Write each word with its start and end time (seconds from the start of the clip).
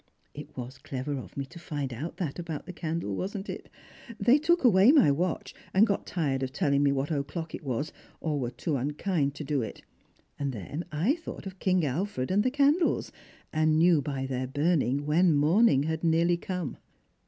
It 0.33 0.57
was 0.57 0.79
clever 0.79 1.13
of 1.19 1.37
me 1.37 1.45
to 1.45 1.59
find 1.59 1.93
out 1.93 2.17
that 2.17 2.39
about 2.39 2.65
the 2.65 2.73
candle, 2.73 3.15
wasn't 3.15 3.47
it? 3.49 3.69
They 4.19 4.39
took 4.39 4.63
away 4.63 4.91
my 4.91 5.11
watch, 5.11 5.53
and 5.75 5.85
got 5.85 6.07
tired 6.07 6.41
of 6.41 6.51
telling 6.51 6.81
me 6.81 6.91
what 6.91 7.11
o'clock 7.11 7.53
it 7.53 7.63
was, 7.63 7.93
or 8.19 8.39
were 8.39 8.49
too 8.49 8.77
unkind 8.77 9.35
to 9.35 9.43
do 9.43 9.61
it; 9.61 9.83
and 10.39 10.53
then 10.53 10.85
I 10.91 11.17
thought 11.17 11.45
of 11.45 11.59
King 11.59 11.85
Alfred 11.85 12.31
and 12.31 12.41
the 12.41 12.49
candles, 12.49 13.11
and 13.53 13.77
knew 13.77 14.01
by 14.01 14.25
their 14.25 14.47
burning 14.47 15.05
when 15.05 15.35
morning 15.35 15.83
had 15.83 16.03
nearly 16.03 16.35
come." 16.35 16.77